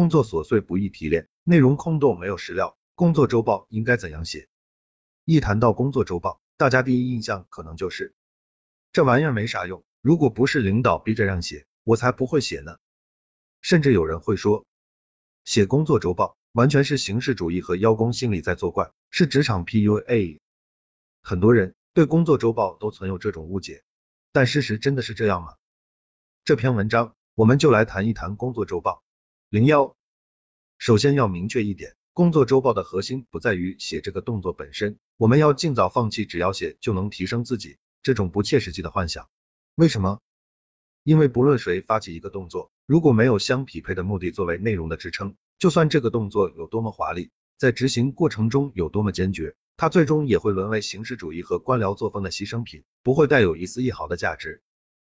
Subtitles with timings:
[0.00, 2.78] 工作琐碎不易提炼，内容空洞没有实料。
[2.94, 4.48] 工作周报应该怎样写？
[5.26, 8.14] 一谈到工作周报，大家第一印象可能就是
[8.92, 12.78] 这玩意儿没啥用，如果不是领导逼着让写，我才不会写呢。
[13.60, 14.64] 甚至有人会说，
[15.44, 20.38] 写工作周报完全是形式主义和邀功心理在作怪，是职场 PUA。
[21.20, 23.82] 很多人对工作周报都存有这种误解，
[24.32, 25.56] 但事实真的是这样吗？
[26.42, 29.02] 这篇文章我们就来谈一谈工作周报。
[29.52, 29.96] 零幺，
[30.78, 39.28] 首先要明确一点，工作周报的核心不在于写这个动作本身，我们要尽早放弃只要写就能提升自己这种不切实际的幻想。
[39.74, 40.20] 为什么？
[41.02, 54.62] 因为不论谁发起一个动作，如果没有相匹配的目的作为内容的支撑，就算这个动作有多么华丽，在执行过程中有多么坚决，它最终也会沦为形式主义和官僚作风的牺牲品，不会带有一丝一毫的价值。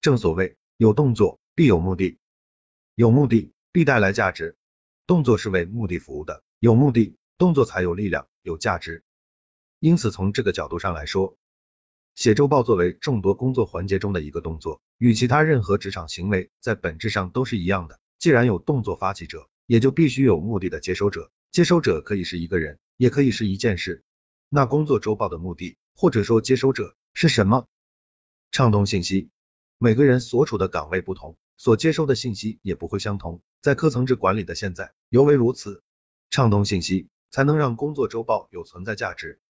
[0.00, 2.18] 正所谓，有动作必有目的，
[2.94, 3.50] 有目的。
[3.78, 4.56] 必带来价值，
[5.06, 9.04] 动作是为目的服务的，有目的，动作才有力量，有价值。
[9.78, 11.36] 因此，从这个角度上来说，
[12.16, 18.00] 写周报作为众多工作环节中的一个动作，与其他任何职场行为在本质上都是一样的。
[18.18, 24.02] 既然有动作发起者，也就必须有目的的接收者，接收者可以是一个人，也可以是一件事。
[24.48, 27.68] 那工作周报的目的，或者说接收者是什么？
[28.50, 29.30] 畅通信息。
[29.78, 31.36] 每个人所处的岗位不同。
[31.60, 35.82] 所接收的信息也不会相同，在科层制管理的现在尤为如此。
[36.30, 39.40] 畅通信息才能让工作周报有存在价值。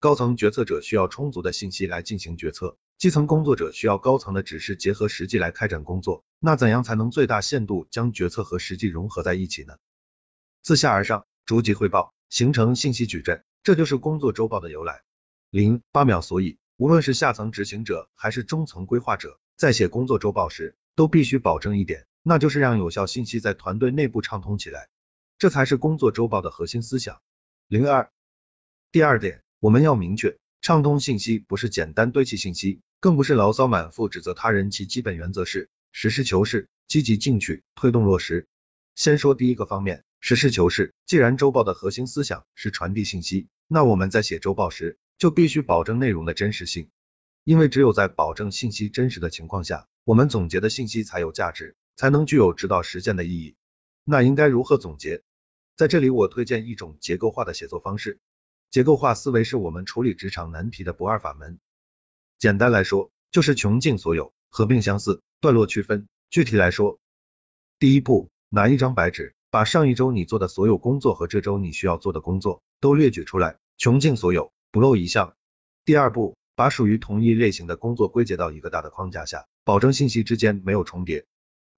[0.00, 6.24] 高层决策者需要充足的信息来进行决策，基层工作者需要高层的指示结合实际来开展工作。
[6.40, 9.76] 那怎样才能最大限度将决策和实际融合在一起呢？
[10.62, 15.02] 自下而上，逐级汇报，形成信息矩阵，这就是工作周报的由来。
[15.50, 24.88] 零八秒，所以无论是下层执行者还是中层规划者，在写工作周报时，都必须保证一点，那就是让有效信息在团队内部畅通起来，
[25.38, 27.20] 这才是工作周报的核心思想。
[27.66, 28.10] 零二，
[28.92, 38.46] 第二点，我们要明确，畅通信息不是简单堆砌信息，更不是牢骚满腹指责他人，其基本原则是实事求是，积极进取，推动落实。
[38.94, 40.92] 先说第一个方面，实事求是。
[41.06, 46.90] 既然周报的核心思想是传递信息，那我们在写周报时就必须保证内容的真实性，
[47.44, 49.86] 因为只有在保证信息真实的情况下。
[50.04, 53.56] 我们总结的信息才有价值，才能具有指导实践的意义。
[54.04, 55.22] 那应该如何总结？
[55.76, 58.20] 在这里我推荐一种结构化的写作方式。
[58.70, 61.58] 结构化思维是我们处理职场难题的不二法门。
[62.38, 66.08] 简单来说，就是穷尽所有，合并相似，段落区分。
[66.30, 66.98] 具体来说，
[67.78, 75.36] 第一步，拿一张白纸，把上一周你做的所有工作和这周你需要做的工作都列举出来，穷尽所有，不漏一项。
[75.84, 79.46] 第二步，把属于同一类型的工作归结到一个大的框架下。
[79.64, 81.26] 保证信息之间没有重叠。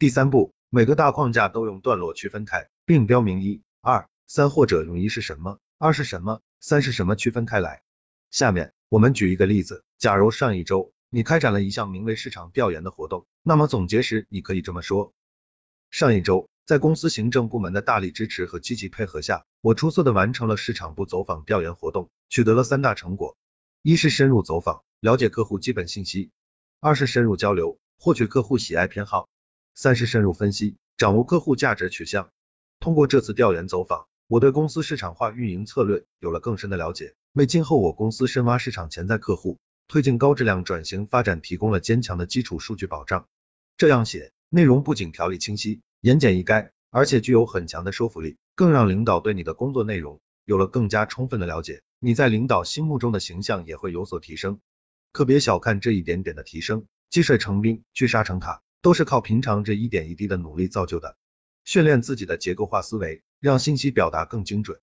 [0.02, 7.84] 第三步，每个大框架都用段落区分开，并标明一、二、三或者用一是什么，二是什么，三是什么区分开来。
[8.28, 15.12] 下面我们举一个例子，假如上一周你开展了一项名为市场调研的活动，那么总结时你可以这么说：
[15.92, 23.36] 上一周，在公司行政部门的大力支持和积极配合下，我出色的完成了市场部走访调研活动，取得了三大成果：
[23.82, 26.32] 一是深入走访，了解客户基本信息。
[26.80, 29.28] 二是深入交流，获取客户喜爱偏好；
[29.75, 32.31] 三是深入分析，掌握客户价值取向。
[32.78, 43.27] 通过这次调研走访，我对公司市场化运营策略有了更深的了解，为今后我公司深挖市场潜在客户、推进高质量转型发展提供了坚强的基础数据保障。
[43.77, 54.60] 这样写，内容不仅条理清晰、言简意赅，而且具有很强的说服力，更让领导对你的工作内容有了更加充分的了解，你在领导心目中的形象也会有所提升。
[55.12, 61.16] 可别小看这一点点的提升，积水成冰，聚沙成塔，都是靠平常这一点一滴的努力造就的。
[61.65, 64.81] 训练自己的结构化思维，让信息表达更精准。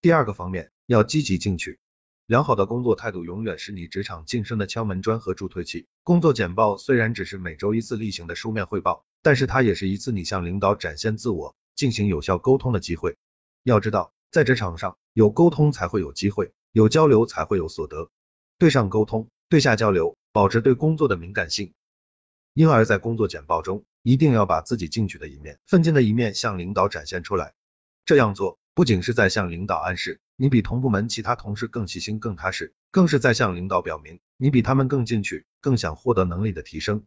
[0.00, 1.78] 第二个方面，要积极进取。
[2.24, 5.88] 良好的工作态度永远是你职场晋升的敲门砖和助推器。
[6.04, 13.16] 工作简报虽然只是每周一次例行的书面汇报，但是它也是一次你向领导展现自我、进行有效沟通的机会。
[13.62, 18.10] 要知道，在职场上，有沟通才会有机会，有交流才会有所得。
[18.56, 21.74] 对上沟通，对下交流，保持对工作的敏感性。
[22.52, 27.54] 因而，在工作简报中，一定要把自己进取的一面、奋进的一面向领导展现出来。
[28.04, 37.04] 这样做，不仅是在向领导暗示你比同部门其他同事更细心、更踏实，更是在向领导表明你比他们更进取，更想获得能力的提升。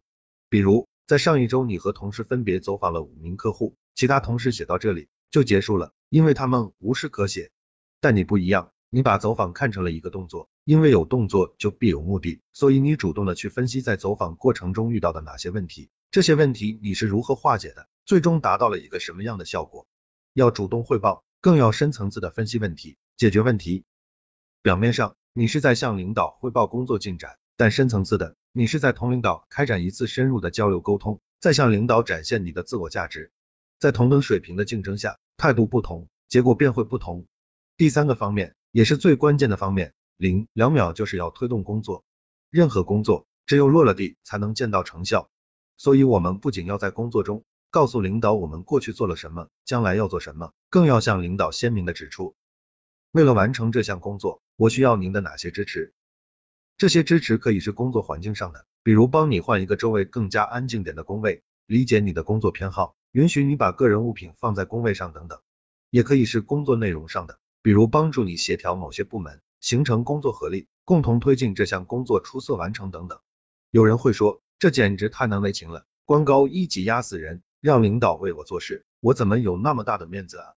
[0.48, 7.50] 比如，在上一周，你和同事分别走访了五名客户，其他同事写到这里就结束了，因为他们无事可写。
[8.00, 8.70] 但你不一样。
[8.90, 19.86] 你把走访看成了一个动作，因为有动作就必有目的，所以你主动的去分析在走访过程中遇到的哪些问题，这些问题你是如何化解的，最终达到了一个什么样的效果。
[20.32, 23.84] 要主动汇报，更要深层次的分析问题，解决问题。
[24.62, 33.30] 表面上你是在向领导汇报工作进展，但深层次的你是在同领导开展一次深入的交流沟通，再向领导展现你的自我价值。
[33.78, 37.26] 在同等水平的竞争下，态度不同，结果便会不同。
[37.76, 39.92] 第三个方面，也是最关键的方面，
[40.24, 42.02] 零两秒就是要推动工作。
[42.48, 45.28] 任何工作只有落了地，才能见到成效。
[45.76, 47.44] 所以，我们不仅要在工作中。
[47.70, 52.36] 告诉领导我们过去做了什么，将来要做什么，更要向领导鲜明的指出，
[53.10, 55.92] 为了完成这项工作，我需要您的哪些支持。
[56.78, 65.40] 这些支持可以是工作环境上的，比如帮你换一个周围更加安静点的工位，理解你的工作偏好，允许你把个人物品放在工位上等等；
[65.90, 73.18] 也可以是工作内容上的，比如帮助你协调某些部门，形成工作合力，共同推进这项工作出色完成等等。
[73.70, 77.42] 有人会说，这简直太难为情了，官高一级压死人。
[77.62, 80.52] 让领导为我做事，我怎么有那么大的面子啊？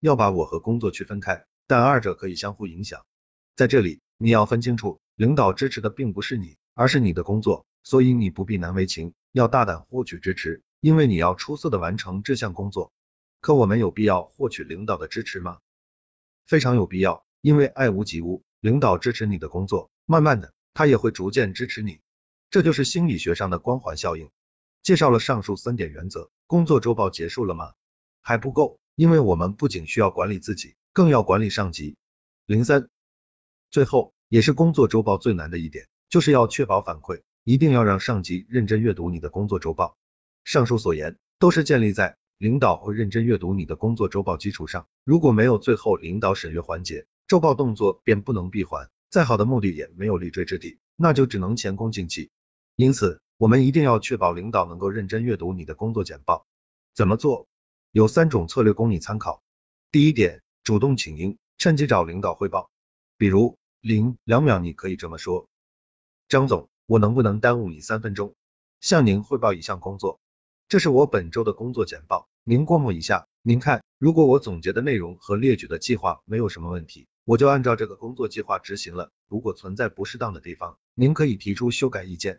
[0.00, 3.06] 要把我和工作区分开，但二者可以相互影响。
[3.54, 12.92] 在这里，你要分清楚，领导支持的并不是你，而是你的工作，所以你不必难为情，要大胆获取支持，因为你要出色的完成这项工作。
[13.40, 15.60] 可我们有必要获取领导的支持吗？
[16.44, 22.00] 非常有必要，因为爱屋及乌，领导支持你的工作，慢慢的，他也会逐渐支持你，
[22.50, 24.30] 这就是心理学上的光环效应。
[24.82, 27.72] 介绍了上述三点原则，工作周报结束了吗？
[28.22, 31.96] 还不够，因为我们不仅需要管理自己，更要管理上级。
[32.46, 32.88] 零三，
[33.70, 39.96] 最后也是工作周报最难的一点，就是要确保反馈，一定要让上级认真阅读你的工作周报。
[40.44, 52.30] 上述所言都是建立在领导会认真阅读你的工作周报基础上，如果没有最后领导审阅环节，周报动作便不能闭环，再好的目的也没有立锥之地，那就只能前功尽弃。
[52.74, 53.20] 因此。
[53.38, 56.46] 我们一定要确保领导能够认真阅读你的工作简报。
[56.94, 57.48] 怎么做？
[57.92, 59.42] 有三种策略供你参考。
[59.92, 62.70] 第一点，主动请缨，趁机找领导汇报。
[63.18, 65.50] 比如，零两秒，你可以这么说：
[66.30, 68.34] 张总，我能不能耽误你三分钟，
[68.80, 70.18] 向您汇报一项工作？
[70.66, 73.28] 这是我本周的工作简报，您过目一下。
[73.42, 79.10] 您看，如果我总结的内容和列举的计划没有什么问题，我就按照这个工作计划执行了。
[79.26, 82.38] 如果存在不适当的地方，您可以提出修改意见。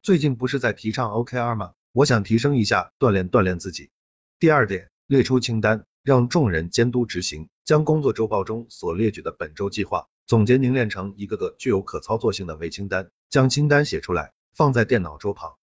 [0.00, 1.72] 最近不是在提倡 OKR 吗？
[1.90, 3.90] 我想提升一下，锻炼锻炼自己。
[4.38, 15.56] 第二点，列出清单，让众人监督执行，将工作周报中所列举的本周计划总结凝练成一个个具有可操作性的微清单，将清单写出来，放在电脑桌旁。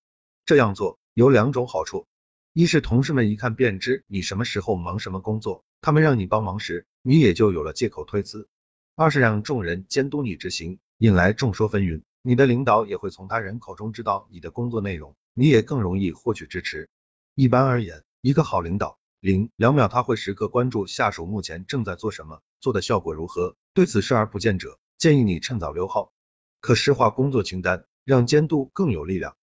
[0.46, 2.08] 这样做有两种好处，
[2.52, 8.50] 一是同事们一看便知你什么时候忙什么工作，他们让你帮忙时，你也就有了借口推辞；
[8.98, 12.04] 二是让众人监督你执行，引来众说纷纭。
[12.22, 16.88] 你的领导也会从他人口中知道你的工作内容，你也更容易获取支持。
[17.34, 23.58] 一般而言，一个好领导，零两秒他会时刻关注下属目前正在做什么，做的效果如何。
[23.74, 26.14] 对此视而不见者，建议你趁早溜号，
[26.62, 29.36] 可视化工作清单，让监督更有力量。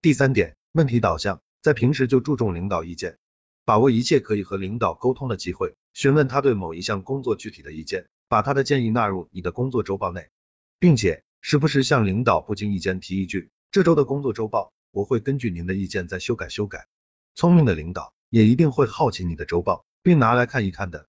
[0.00, 3.18] 第三点，问题导向，在平时就注重领导意见，
[3.66, 10.30] 把握一切可以和领导沟通的机会，询问他对某一项工作具体的意见，把他的建议纳入你的工作周报内，
[10.78, 11.24] 并且。
[11.42, 16.86] 时不时向领导不经意间提一句，这周的工作周报，我会根据您的意见再修改修改。
[17.34, 21.08] 聪明的领导也一定会好奇你的周报，并拿来看一看的。